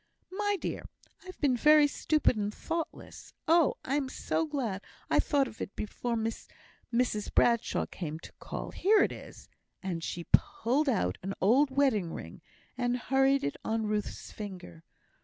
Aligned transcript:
"My 0.31 0.57
dear, 0.59 0.89
I've 1.27 1.39
been 1.41 1.55
very 1.55 1.85
stupid 1.85 2.35
and 2.35 2.51
thoughtless. 2.51 3.33
Oh! 3.47 3.75
I'm 3.85 4.09
so 4.09 4.47
glad 4.47 4.81
I 5.11 5.19
thought 5.19 5.47
of 5.47 5.61
it 5.61 5.75
before 5.75 6.15
Mrs 6.95 7.31
Bradshaw 7.35 7.85
came 7.85 8.17
to 8.21 8.31
call. 8.39 8.71
Here 8.71 9.03
it 9.03 9.11
is!" 9.11 9.47
and 9.83 10.03
she 10.03 10.25
pulled 10.33 10.89
out 10.89 11.19
an 11.21 11.35
old 11.39 11.69
wedding 11.69 12.11
ring, 12.13 12.41
and 12.75 12.97
hurried 12.97 13.43
it 13.43 13.57
on 13.63 13.85
Ruth's 13.85 14.31
finger. 14.31 14.83